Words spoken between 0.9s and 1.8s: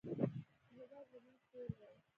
زموږ کور